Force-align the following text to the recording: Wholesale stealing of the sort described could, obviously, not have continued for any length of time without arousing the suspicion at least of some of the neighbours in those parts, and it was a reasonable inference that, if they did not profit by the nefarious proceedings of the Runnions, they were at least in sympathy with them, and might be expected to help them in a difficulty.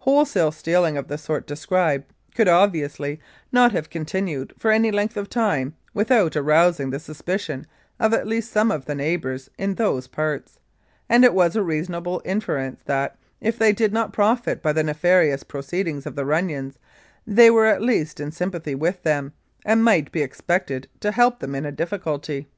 Wholesale 0.00 0.50
stealing 0.50 0.96
of 0.96 1.06
the 1.06 1.16
sort 1.16 1.46
described 1.46 2.12
could, 2.34 2.48
obviously, 2.48 3.20
not 3.52 3.70
have 3.70 3.88
continued 3.88 4.52
for 4.58 4.72
any 4.72 4.90
length 4.90 5.16
of 5.16 5.30
time 5.30 5.76
without 5.94 6.34
arousing 6.34 6.90
the 6.90 6.98
suspicion 6.98 7.68
at 8.00 8.26
least 8.26 8.48
of 8.48 8.52
some 8.52 8.70
of 8.72 8.86
the 8.86 8.96
neighbours 8.96 9.48
in 9.58 9.76
those 9.76 10.08
parts, 10.08 10.58
and 11.08 11.24
it 11.24 11.32
was 11.34 11.54
a 11.54 11.62
reasonable 11.62 12.20
inference 12.24 12.80
that, 12.86 13.16
if 13.40 13.60
they 13.60 13.72
did 13.72 13.92
not 13.92 14.12
profit 14.12 14.60
by 14.60 14.72
the 14.72 14.82
nefarious 14.82 15.44
proceedings 15.44 16.04
of 16.04 16.16
the 16.16 16.26
Runnions, 16.26 16.76
they 17.24 17.48
were 17.48 17.66
at 17.66 17.80
least 17.80 18.18
in 18.18 18.32
sympathy 18.32 18.74
with 18.74 19.00
them, 19.04 19.32
and 19.64 19.84
might 19.84 20.10
be 20.10 20.20
expected 20.20 20.88
to 20.98 21.12
help 21.12 21.38
them 21.38 21.54
in 21.54 21.64
a 21.64 21.70
difficulty. 21.70 22.48